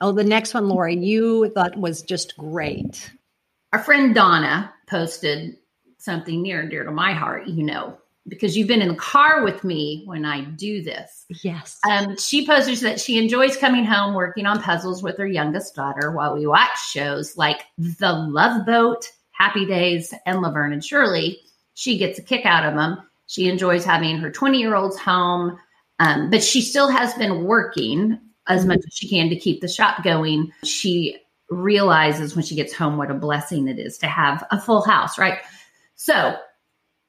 Oh, 0.00 0.12
the 0.12 0.24
next 0.24 0.54
one, 0.54 0.68
Lori, 0.68 0.96
you 0.96 1.50
thought 1.50 1.76
was 1.76 2.02
just 2.02 2.36
great. 2.36 3.10
Our 3.72 3.78
friend 3.80 4.14
Donna 4.14 4.72
posted 4.86 5.56
something 5.98 6.42
near 6.42 6.60
and 6.60 6.70
dear 6.70 6.84
to 6.84 6.90
my 6.90 7.12
heart, 7.12 7.46
you 7.46 7.62
know, 7.62 7.98
because 8.26 8.56
you've 8.56 8.68
been 8.68 8.82
in 8.82 8.88
the 8.88 8.94
car 8.94 9.42
with 9.42 9.64
me 9.64 10.02
when 10.06 10.24
I 10.24 10.42
do 10.44 10.82
this. 10.82 11.26
Yes. 11.42 11.78
Um, 11.88 12.16
she 12.16 12.46
posted 12.46 12.78
that 12.78 13.00
she 13.00 13.18
enjoys 13.18 13.56
coming 13.56 13.84
home 13.84 14.14
working 14.14 14.46
on 14.46 14.62
puzzles 14.62 15.02
with 15.02 15.18
her 15.18 15.26
youngest 15.26 15.74
daughter 15.74 16.12
while 16.12 16.34
we 16.34 16.46
watch 16.46 16.90
shows 16.90 17.36
like 17.36 17.62
The 17.78 18.12
Love 18.12 18.66
Boat, 18.66 19.10
Happy 19.32 19.66
Days, 19.66 20.14
and 20.26 20.40
Laverne 20.40 20.72
and 20.72 20.84
Shirley. 20.84 21.40
She 21.74 21.98
gets 21.98 22.18
a 22.18 22.22
kick 22.22 22.44
out 22.44 22.64
of 22.64 22.74
them. 22.74 22.98
She 23.26 23.48
enjoys 23.48 23.84
having 23.84 24.18
her 24.18 24.30
20 24.30 24.58
year 24.58 24.74
olds 24.74 24.98
home, 24.98 25.58
um, 25.98 26.30
but 26.30 26.42
she 26.42 26.60
still 26.60 26.88
has 26.88 27.14
been 27.14 27.44
working 27.44 28.18
as 28.48 28.64
much 28.64 28.78
as 28.78 28.94
she 28.94 29.08
can 29.08 29.28
to 29.28 29.36
keep 29.36 29.60
the 29.60 29.68
shop 29.68 30.02
going. 30.02 30.50
She 30.64 31.18
realizes 31.50 32.34
when 32.34 32.44
she 32.44 32.54
gets 32.54 32.74
home 32.74 32.96
what 32.96 33.10
a 33.10 33.14
blessing 33.14 33.68
it 33.68 33.78
is 33.78 33.98
to 33.98 34.06
have 34.06 34.44
a 34.50 34.60
full 34.60 34.82
house, 34.82 35.18
right? 35.18 35.38
So, 35.98 36.36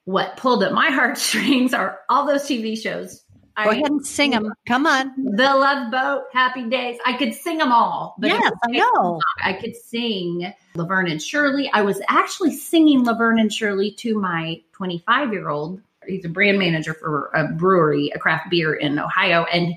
what 0.06 0.36
pulled 0.36 0.64
at 0.64 0.74
my 0.74 0.90
heartstrings 0.90 1.74
are 1.76 2.00
all 2.10 2.26
those 2.26 2.44
TV 2.44 2.76
shows. 2.78 3.24
Go 3.64 3.72
ahead 3.72 3.92
and 3.92 4.06
sing 4.06 4.32
them. 4.32 4.54
Come 4.68 4.88
on. 4.88 5.12
The 5.18 5.44
Love 5.44 5.92
Boat, 5.92 6.24
Happy 6.32 6.70
Days. 6.70 6.98
I 7.06 7.14
could 7.14 7.34
sing 7.34 7.58
them 7.58 7.74
all. 7.74 8.16
But 8.18 8.28
yes, 8.28 8.52
I 8.64 8.72
know. 8.72 9.20
I 9.44 9.52
could 9.52 9.76
sing 9.76 10.54
Laverne 10.76 11.08
and 11.08 11.22
Shirley. 11.22 11.70
I 11.74 11.82
was 11.82 12.02
actually 12.08 12.56
singing 12.56 13.04
Laverne 13.04 13.38
and 13.38 13.52
Shirley 13.54 13.92
to 13.96 14.18
my 14.18 14.62
25 14.72 15.34
year 15.34 15.50
old. 15.50 15.82
He's 16.08 16.24
a 16.24 16.30
brand 16.30 16.58
manager 16.58 16.94
for 16.94 17.30
a 17.34 17.50
brewery, 17.50 18.12
a 18.16 18.20
craft 18.20 18.50
beer 18.50 18.74
in 18.74 18.98
Ohio, 18.98 19.44
and 19.52 19.76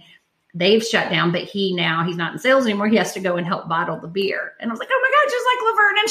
they've 0.54 0.82
shut 0.84 1.10
down. 1.10 1.32
But 1.32 1.42
he 1.44 1.74
now 1.74 2.04
he's 2.04 2.16
not 2.16 2.32
in 2.32 2.38
sales 2.38 2.64
anymore. 2.64 2.88
He 2.88 2.96
has 2.96 3.12
to 3.14 3.20
go 3.20 3.36
and 3.36 3.46
help 3.46 3.68
bottle 3.68 3.98
the 3.98 4.08
beer. 4.08 4.52
And 4.60 4.70
I 4.70 4.72
was 4.72 4.78
like, 4.80 4.88
oh 4.92 5.00
my 5.02 5.10
god, 5.10 5.30
just 5.30 5.46
like 5.46 5.62
Laverne 5.70 5.98
and 5.98 6.10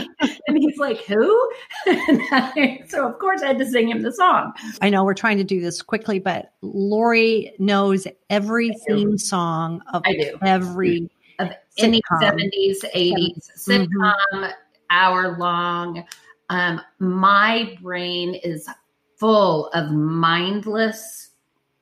Shirley. 0.00 0.38
and 0.48 0.58
he's 0.58 0.78
like, 0.78 0.98
who? 1.04 1.50
And 1.86 2.20
I- 2.32 2.82
so 2.88 3.06
of 3.08 3.18
course 3.18 3.42
I 3.42 3.48
had 3.48 3.58
to 3.58 3.66
sing 3.66 3.88
him 3.88 4.02
the 4.02 4.12
song. 4.12 4.52
I 4.80 4.90
know 4.90 5.04
we're 5.04 5.14
trying 5.14 5.38
to 5.38 5.44
do 5.44 5.60
this 5.60 5.82
quickly, 5.82 6.18
but 6.18 6.52
Lori 6.62 7.52
knows 7.58 8.06
every 8.30 8.72
theme 8.86 9.18
song 9.18 9.82
of 9.92 10.02
every. 10.42 11.10
of 11.38 11.52
any 11.78 12.00
Sitcom. 12.02 12.38
70s, 12.52 12.84
80s 12.94 13.50
sitcom, 13.56 14.52
hour 14.90 15.38
long. 15.38 16.04
Um, 16.50 16.80
my 16.98 17.76
brain 17.80 18.34
is 18.34 18.68
full 19.16 19.68
of 19.68 19.90
mindless 19.90 21.30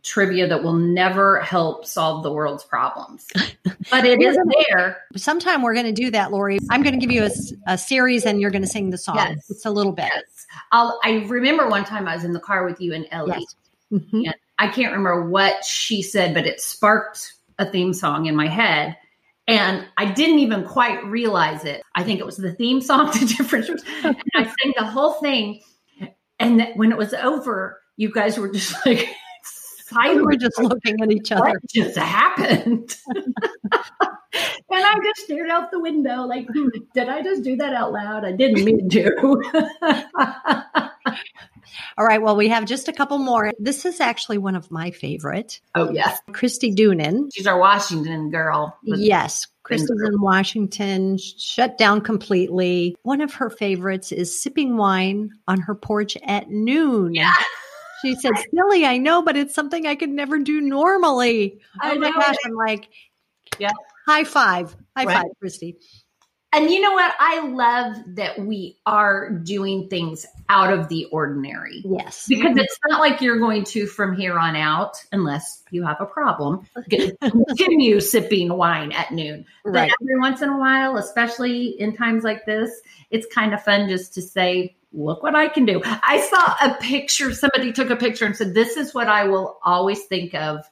trivia 0.02 0.48
that 0.48 0.62
will 0.62 0.74
never 0.74 1.40
help 1.40 1.86
solve 1.86 2.22
the 2.22 2.32
world's 2.32 2.64
problems. 2.64 3.26
But 3.90 4.04
it 4.04 4.20
is 4.22 4.38
there. 4.68 5.02
Sometime 5.16 5.62
we're 5.62 5.74
going 5.74 5.86
to 5.86 5.92
do 5.92 6.10
that, 6.10 6.32
Lori. 6.32 6.58
I'm 6.70 6.82
going 6.82 6.98
to 6.98 7.04
give 7.04 7.10
you 7.10 7.28
a 7.66 7.78
series 7.78 8.24
and 8.24 8.40
you're 8.40 8.50
going 8.50 8.62
to 8.62 8.68
sing 8.68 8.90
the 8.90 8.98
song. 8.98 9.16
Yes. 9.16 9.50
It's 9.50 9.66
a 9.66 9.70
little 9.70 9.92
bit. 9.92 10.10
Yes. 10.12 10.46
I'll, 10.72 10.98
I 11.04 11.24
remember 11.28 11.68
one 11.68 11.84
time 11.84 12.08
I 12.08 12.14
was 12.14 12.24
in 12.24 12.32
the 12.32 12.40
car 12.40 12.64
with 12.64 12.80
you 12.80 12.94
and 12.94 13.06
Ellie. 13.10 13.34
Yes. 13.38 13.56
Mhm. 13.92 14.26
And 14.26 14.34
I 14.58 14.68
can't 14.68 14.92
remember 14.92 15.28
what 15.28 15.64
she 15.64 16.02
said, 16.02 16.34
but 16.34 16.46
it 16.46 16.60
sparked 16.60 17.32
a 17.58 17.70
theme 17.70 17.92
song 17.92 18.26
in 18.26 18.36
my 18.36 18.46
head. 18.46 18.96
And 19.48 19.84
I 19.96 20.12
didn't 20.12 20.38
even 20.38 20.64
quite 20.64 21.04
realize 21.06 21.64
it. 21.64 21.82
I 21.94 22.04
think 22.04 22.20
it 22.20 22.26
was 22.26 22.36
the 22.36 22.52
theme 22.52 22.80
song 22.80 23.10
to 23.10 23.24
different 23.36 23.66
shows. 23.66 23.82
And 24.04 24.16
I 24.34 24.44
sang 24.44 24.72
the 24.78 24.84
whole 24.84 25.14
thing. 25.14 25.60
And 26.38 26.68
when 26.76 26.92
it 26.92 26.98
was 26.98 27.12
over, 27.14 27.80
you 27.96 28.12
guys 28.12 28.38
were 28.38 28.50
just 28.50 28.74
like 28.86 29.08
silent. 29.90 30.24
were 30.24 30.36
just 30.36 30.58
looking 30.58 31.02
at 31.02 31.10
each 31.10 31.32
other. 31.32 31.50
What 31.50 31.58
just 31.72 31.96
happened? 31.96 32.96
and 33.14 33.24
I 34.70 34.94
just 35.02 35.24
stared 35.24 35.50
out 35.50 35.70
the 35.70 35.80
window 35.80 36.22
like, 36.22 36.46
hmm, 36.52 36.68
did 36.94 37.08
I 37.08 37.22
just 37.22 37.42
do 37.42 37.56
that 37.56 37.74
out 37.74 37.92
loud? 37.92 38.24
I 38.24 38.32
didn't 38.32 38.64
mean 38.64 38.88
to. 38.90 39.10
All 41.98 42.04
right. 42.04 42.22
Well, 42.22 42.36
we 42.36 42.48
have 42.48 42.64
just 42.64 42.88
a 42.88 42.92
couple 42.92 43.18
more. 43.18 43.52
This 43.58 43.84
is 43.84 44.00
actually 44.00 44.38
one 44.38 44.56
of 44.56 44.70
my 44.70 44.90
favorite. 44.90 45.60
oh, 45.74 45.90
yes. 45.90 46.18
Christy 46.32 46.74
Doonan. 46.74 47.30
She's 47.34 47.46
our 47.46 47.58
Washington 47.58 48.30
girl. 48.30 48.76
Yes. 48.82 49.46
Christy's 49.62 50.02
in 50.02 50.20
Washington, 50.20 51.16
shut 51.18 51.78
down 51.78 52.00
completely. 52.00 52.96
One 53.02 53.20
of 53.20 53.34
her 53.34 53.50
favorites 53.50 54.10
is 54.10 54.42
sipping 54.42 54.76
wine 54.76 55.30
on 55.46 55.60
her 55.60 55.76
porch 55.76 56.16
at 56.24 56.50
noon. 56.50 57.14
Yeah. 57.14 57.34
She 58.02 58.14
said, 58.14 58.32
Silly, 58.54 58.84
I 58.86 58.98
know, 58.98 59.22
but 59.22 59.36
it's 59.36 59.54
something 59.54 59.86
I 59.86 59.94
could 59.94 60.10
never 60.10 60.38
do 60.38 60.60
normally. 60.60 61.60
I 61.80 61.92
oh 61.92 61.98
my 61.98 62.08
know. 62.10 62.18
gosh. 62.20 62.36
I'm 62.44 62.52
like, 62.54 62.88
Yeah. 63.58 63.70
high 64.06 64.24
five. 64.24 64.74
High 64.96 65.04
Right. 65.04 65.16
five, 65.16 65.26
Christy. 65.40 65.76
And 66.52 66.68
you 66.68 66.80
know 66.80 66.90
what? 66.90 67.14
I 67.20 67.46
love 67.46 67.96
that 68.16 68.40
we 68.40 68.76
are 68.84 69.30
doing 69.30 69.88
things 69.88 70.26
out 70.48 70.72
of 70.72 70.88
the 70.88 71.04
ordinary 71.12 71.80
Yes. 71.84 72.26
because 72.28 72.56
it's 72.56 72.76
not 72.88 72.98
like 72.98 73.20
you're 73.20 73.38
going 73.38 73.62
to, 73.66 73.86
from 73.86 74.16
here 74.16 74.36
on 74.36 74.56
out, 74.56 74.96
unless 75.12 75.62
you 75.70 75.84
have 75.86 76.00
a 76.00 76.06
problem, 76.06 76.66
continue 76.90 78.00
sipping 78.00 78.52
wine 78.52 78.90
at 78.90 79.12
noon. 79.12 79.44
But 79.64 79.90
every 80.02 80.18
once 80.18 80.42
in 80.42 80.48
a 80.48 80.58
while, 80.58 80.96
especially 80.96 81.66
in 81.80 81.96
times 81.96 82.24
like 82.24 82.44
this, 82.46 82.72
it's 83.10 83.32
kind 83.32 83.54
of 83.54 83.62
fun 83.62 83.88
just 83.88 84.14
to 84.14 84.22
say, 84.22 84.74
look 84.92 85.22
what 85.22 85.34
I 85.34 85.48
can 85.48 85.64
do. 85.64 85.80
I 85.84 86.20
saw 86.20 86.70
a 86.70 86.74
picture, 86.80 87.32
somebody 87.32 87.72
took 87.72 87.90
a 87.90 87.96
picture 87.96 88.24
and 88.24 88.36
said, 88.36 88.54
this 88.54 88.76
is 88.76 88.94
what 88.94 89.08
I 89.08 89.24
will 89.24 89.58
always 89.64 90.04
think 90.04 90.34
of 90.34 90.64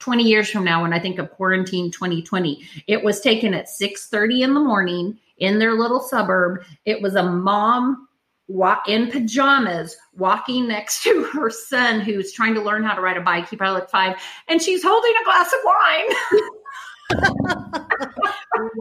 20 0.00 0.22
years 0.22 0.50
from 0.50 0.64
now 0.64 0.82
when 0.82 0.92
I 0.92 1.00
think 1.00 1.18
of 1.18 1.30
quarantine 1.30 1.90
2020. 1.90 2.62
It 2.86 3.02
was 3.02 3.20
taken 3.20 3.54
at 3.54 3.66
6:30 3.68 4.42
in 4.42 4.54
the 4.54 4.60
morning 4.60 5.18
in 5.38 5.58
their 5.58 5.74
little 5.74 6.00
suburb. 6.00 6.64
It 6.84 7.00
was 7.02 7.14
a 7.14 7.22
mom 7.22 8.08
wa- 8.46 8.80
in 8.86 9.10
pajamas 9.10 9.96
walking 10.14 10.68
next 10.68 11.02
to 11.04 11.24
her 11.24 11.50
son 11.50 12.00
who's 12.00 12.32
trying 12.32 12.54
to 12.54 12.62
learn 12.62 12.84
how 12.84 12.94
to 12.94 13.00
ride 13.00 13.16
a 13.16 13.20
bike. 13.22 13.48
He 13.48 13.56
probably 13.56 13.80
like 13.80 13.90
five, 13.90 14.16
and 14.48 14.60
she's 14.60 14.82
holding 14.84 15.12
a 15.20 15.24
glass 15.24 15.52
of 15.52 15.60
wine. 15.64 16.40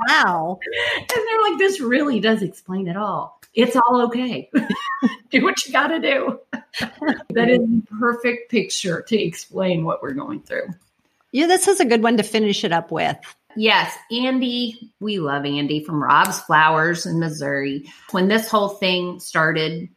Wow. 0.07 0.59
And 0.97 1.07
they're 1.09 1.41
like, 1.49 1.57
this 1.57 1.79
really 1.79 2.19
does 2.19 2.41
explain 2.41 2.87
it 2.87 2.97
all. 2.97 3.39
It's 3.53 3.75
all 3.75 4.01
okay. 4.07 4.49
do 5.31 5.43
what 5.43 5.65
you 5.65 5.71
got 5.71 5.87
to 5.87 5.99
do. 5.99 6.39
that 7.29 7.49
is 7.49 7.59
the 7.59 7.83
perfect 7.99 8.51
picture 8.51 9.01
to 9.03 9.21
explain 9.21 9.85
what 9.85 10.01
we're 10.01 10.13
going 10.13 10.41
through. 10.41 10.67
Yeah, 11.31 11.47
this 11.47 11.67
is 11.67 11.79
a 11.79 11.85
good 11.85 12.03
one 12.03 12.17
to 12.17 12.23
finish 12.23 12.63
it 12.63 12.71
up 12.71 12.91
with. 12.91 13.17
Yes, 13.57 13.95
Andy, 14.11 14.91
we 14.99 15.19
love 15.19 15.45
Andy 15.45 15.83
from 15.83 16.03
Rob's 16.03 16.39
Flowers 16.41 17.05
in 17.05 17.19
Missouri. 17.19 17.89
When 18.11 18.27
this 18.27 18.49
whole 18.49 18.69
thing 18.69 19.19
started, 19.21 19.89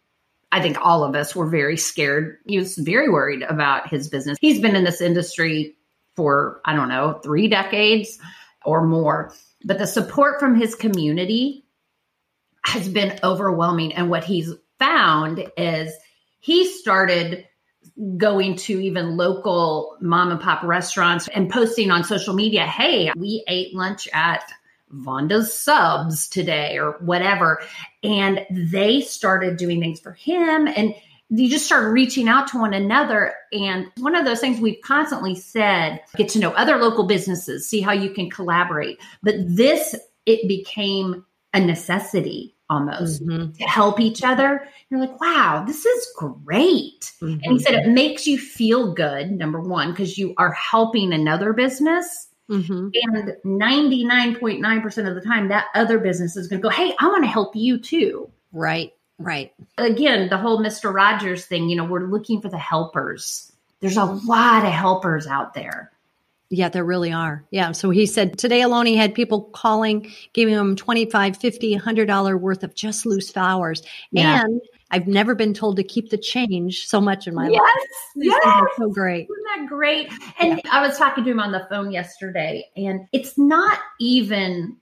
I 0.52 0.62
think 0.62 0.78
all 0.80 1.02
of 1.02 1.16
us 1.16 1.34
were 1.34 1.46
very 1.46 1.76
scared. 1.76 2.38
He 2.46 2.58
was 2.58 2.76
very 2.76 3.10
worried 3.10 3.42
about 3.42 3.88
his 3.88 4.08
business. 4.08 4.38
He's 4.40 4.60
been 4.60 4.76
in 4.76 4.84
this 4.84 5.00
industry 5.00 5.76
for, 6.18 6.60
I 6.64 6.74
don't 6.74 6.88
know, 6.88 7.20
three 7.22 7.46
decades 7.46 8.18
or 8.64 8.84
more. 8.84 9.32
But 9.64 9.78
the 9.78 9.86
support 9.86 10.40
from 10.40 10.56
his 10.56 10.74
community 10.74 11.64
has 12.64 12.88
been 12.88 13.20
overwhelming. 13.22 13.94
And 13.94 14.10
what 14.10 14.24
he's 14.24 14.52
found 14.80 15.48
is 15.56 15.94
he 16.40 16.66
started 16.66 17.46
going 18.16 18.56
to 18.56 18.80
even 18.80 19.16
local 19.16 19.96
mom 20.00 20.32
and 20.32 20.40
pop 20.40 20.64
restaurants 20.64 21.28
and 21.28 21.48
posting 21.48 21.92
on 21.92 22.02
social 22.02 22.34
media, 22.34 22.66
hey, 22.66 23.12
we 23.16 23.44
ate 23.46 23.76
lunch 23.76 24.08
at 24.12 24.42
Vonda's 24.92 25.54
Subs 25.54 26.26
today 26.26 26.78
or 26.78 26.96
whatever. 26.98 27.62
And 28.02 28.44
they 28.50 29.02
started 29.02 29.56
doing 29.56 29.80
things 29.80 30.00
for 30.00 30.12
him 30.12 30.66
and 30.66 30.96
you 31.30 31.50
just 31.50 31.66
start 31.66 31.92
reaching 31.92 32.28
out 32.28 32.48
to 32.48 32.58
one 32.58 32.74
another. 32.74 33.34
And 33.52 33.90
one 33.98 34.14
of 34.14 34.24
those 34.24 34.40
things 34.40 34.60
we've 34.60 34.80
constantly 34.82 35.34
said, 35.34 36.00
get 36.16 36.28
to 36.30 36.38
know 36.38 36.52
other 36.52 36.76
local 36.76 37.06
businesses, 37.06 37.68
see 37.68 37.80
how 37.80 37.92
you 37.92 38.10
can 38.10 38.30
collaborate. 38.30 38.98
But 39.22 39.34
this, 39.38 39.94
it 40.26 40.48
became 40.48 41.24
a 41.52 41.60
necessity 41.60 42.54
almost 42.70 43.24
mm-hmm. 43.24 43.52
to 43.52 43.64
help 43.64 44.00
each 44.00 44.22
other. 44.22 44.68
You're 44.90 45.00
like, 45.00 45.20
wow, 45.20 45.64
this 45.66 45.84
is 45.84 46.08
great. 46.16 47.12
Mm-hmm. 47.20 47.40
And 47.42 47.52
he 47.52 47.58
said 47.58 47.74
it 47.74 47.88
makes 47.88 48.26
you 48.26 48.38
feel 48.38 48.92
good, 48.92 49.30
number 49.30 49.60
one, 49.60 49.90
because 49.90 50.18
you 50.18 50.34
are 50.36 50.52
helping 50.52 51.12
another 51.12 51.52
business. 51.52 52.28
Mm-hmm. 52.50 52.88
And 52.94 53.36
99.9% 53.44 55.08
of 55.08 55.14
the 55.14 55.20
time, 55.20 55.48
that 55.48 55.66
other 55.74 55.98
business 55.98 56.36
is 56.36 56.48
going 56.48 56.62
to 56.62 56.66
go, 56.66 56.70
hey, 56.70 56.94
I 56.98 57.06
want 57.08 57.24
to 57.24 57.30
help 57.30 57.54
you 57.54 57.78
too. 57.78 58.30
Right, 58.52 58.92
right. 59.18 59.52
Again, 59.76 60.28
the 60.28 60.38
whole 60.38 60.60
Mr. 60.60 60.92
Rogers 60.92 61.44
thing, 61.44 61.68
you 61.68 61.76
know, 61.76 61.84
we're 61.84 62.06
looking 62.06 62.40
for 62.40 62.48
the 62.48 62.58
helpers. 62.58 63.52
There's 63.80 63.96
a 63.96 64.04
lot 64.04 64.64
of 64.64 64.72
helpers 64.72 65.26
out 65.26 65.54
there. 65.54 65.92
Yeah, 66.50 66.70
there 66.70 66.84
really 66.84 67.12
are. 67.12 67.44
Yeah. 67.50 67.72
So 67.72 67.90
he 67.90 68.06
said 68.06 68.38
today 68.38 68.62
alone 68.62 68.86
he 68.86 68.96
had 68.96 69.14
people 69.14 69.42
calling, 69.42 70.10
giving 70.32 70.54
him 70.54 70.76
25, 70.76 71.36
50, 71.36 71.76
$100 71.76 72.40
worth 72.40 72.64
of 72.64 72.74
just 72.74 73.04
loose 73.04 73.30
flowers. 73.30 73.82
Yeah. 74.10 74.42
And 74.42 74.62
I've 74.90 75.06
never 75.06 75.34
been 75.34 75.52
told 75.52 75.76
to 75.76 75.84
keep 75.84 76.08
the 76.08 76.16
change 76.16 76.86
so 76.86 77.02
much 77.02 77.26
in 77.26 77.34
my 77.34 77.48
yes, 77.48 77.60
life. 77.60 77.88
Yes. 78.16 78.68
so 78.78 78.88
great. 78.88 79.28
Isn't 79.30 79.44
that 79.60 79.68
great? 79.68 80.10
And 80.40 80.60
yeah. 80.64 80.70
I 80.72 80.86
was 80.86 80.96
talking 80.96 81.24
to 81.24 81.30
him 81.30 81.40
on 81.40 81.52
the 81.52 81.66
phone 81.68 81.90
yesterday, 81.90 82.64
and 82.76 83.06
it's 83.12 83.36
not 83.36 83.78
even 84.00 84.78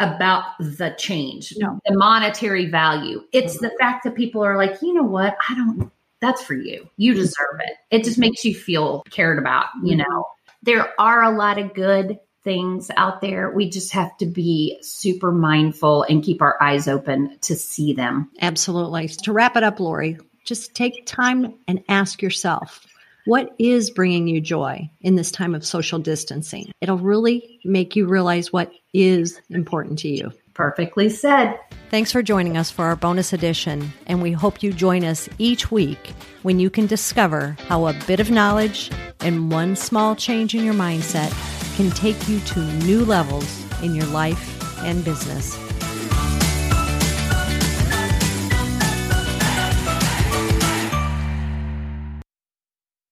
about 0.00 0.44
the 0.60 0.94
change, 0.98 1.54
no. 1.56 1.78
the 1.84 1.96
monetary 1.96 2.66
value. 2.66 3.22
It's 3.32 3.56
mm-hmm. 3.56 3.66
the 3.66 3.72
fact 3.78 4.04
that 4.04 4.14
people 4.14 4.44
are 4.44 4.56
like, 4.56 4.80
you 4.82 4.94
know 4.94 5.02
what? 5.02 5.36
I 5.48 5.54
don't, 5.54 5.90
that's 6.20 6.42
for 6.42 6.54
you. 6.54 6.88
You 6.96 7.14
deserve 7.14 7.60
it. 7.60 7.76
It 7.90 8.04
just 8.04 8.18
makes 8.18 8.44
you 8.44 8.54
feel 8.54 9.02
cared 9.10 9.38
about, 9.38 9.66
you 9.82 9.96
mm-hmm. 9.96 10.10
know? 10.10 10.26
there 10.62 10.92
are 11.00 11.22
a 11.22 11.36
lot 11.36 11.58
of 11.58 11.74
good 11.74 12.18
things 12.44 12.90
out 12.96 13.20
there. 13.20 13.50
We 13.50 13.68
just 13.68 13.92
have 13.92 14.16
to 14.18 14.26
be 14.26 14.78
super 14.82 15.32
mindful 15.32 16.04
and 16.04 16.22
keep 16.22 16.40
our 16.42 16.60
eyes 16.62 16.88
open 16.88 17.38
to 17.42 17.54
see 17.54 17.92
them. 17.92 18.30
Absolutely. 18.40 19.08
To 19.08 19.32
wrap 19.32 19.56
it 19.56 19.62
up, 19.62 19.80
Lori, 19.80 20.18
just 20.44 20.74
take 20.74 21.04
time 21.06 21.54
and 21.66 21.82
ask 21.88 22.22
yourself 22.22 22.86
what 23.28 23.54
is 23.58 23.90
bringing 23.90 24.26
you 24.26 24.40
joy 24.40 24.90
in 25.02 25.14
this 25.14 25.30
time 25.30 25.54
of 25.54 25.62
social 25.62 25.98
distancing? 25.98 26.72
It'll 26.80 26.96
really 26.96 27.60
make 27.62 27.94
you 27.94 28.06
realize 28.06 28.54
what 28.54 28.72
is 28.94 29.38
important 29.50 29.98
to 29.98 30.08
you. 30.08 30.32
Perfectly 30.54 31.10
said. 31.10 31.60
Thanks 31.90 32.10
for 32.10 32.22
joining 32.22 32.56
us 32.56 32.70
for 32.70 32.86
our 32.86 32.96
bonus 32.96 33.34
edition, 33.34 33.92
and 34.06 34.22
we 34.22 34.32
hope 34.32 34.62
you 34.62 34.72
join 34.72 35.04
us 35.04 35.28
each 35.36 35.70
week 35.70 36.14
when 36.42 36.58
you 36.58 36.70
can 36.70 36.86
discover 36.86 37.54
how 37.68 37.86
a 37.86 37.92
bit 38.06 38.18
of 38.18 38.30
knowledge 38.30 38.90
and 39.20 39.52
one 39.52 39.76
small 39.76 40.16
change 40.16 40.54
in 40.54 40.64
your 40.64 40.72
mindset 40.72 41.30
can 41.76 41.90
take 41.90 42.30
you 42.30 42.40
to 42.40 42.60
new 42.86 43.04
levels 43.04 43.62
in 43.82 43.94
your 43.94 44.06
life 44.06 44.82
and 44.84 45.04
business. 45.04 45.67